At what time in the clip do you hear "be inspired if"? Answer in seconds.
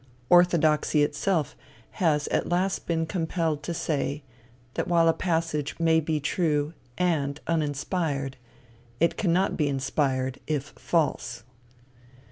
9.57-10.69